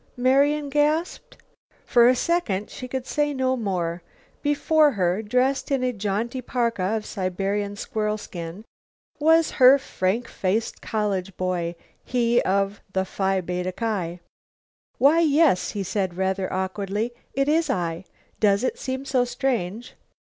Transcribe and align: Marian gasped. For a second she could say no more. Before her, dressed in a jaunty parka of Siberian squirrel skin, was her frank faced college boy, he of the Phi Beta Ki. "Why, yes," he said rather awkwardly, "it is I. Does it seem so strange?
Marian 0.17 0.69
gasped. 0.69 1.37
For 1.85 2.07
a 2.09 2.15
second 2.15 2.71
she 2.71 2.87
could 2.87 3.05
say 3.05 3.35
no 3.35 3.55
more. 3.55 4.01
Before 4.41 4.93
her, 4.93 5.21
dressed 5.21 5.69
in 5.69 5.83
a 5.83 5.93
jaunty 5.93 6.41
parka 6.41 6.81
of 6.81 7.05
Siberian 7.05 7.75
squirrel 7.75 8.17
skin, 8.17 8.65
was 9.19 9.51
her 9.61 9.77
frank 9.77 10.27
faced 10.27 10.81
college 10.81 11.37
boy, 11.37 11.75
he 12.03 12.41
of 12.41 12.81
the 12.93 13.05
Phi 13.05 13.41
Beta 13.41 13.71
Ki. 13.71 14.21
"Why, 14.97 15.19
yes," 15.19 15.73
he 15.73 15.83
said 15.83 16.17
rather 16.17 16.51
awkwardly, 16.51 17.13
"it 17.35 17.47
is 17.47 17.69
I. 17.69 18.05
Does 18.39 18.63
it 18.63 18.79
seem 18.79 19.05
so 19.05 19.23
strange? 19.23 19.93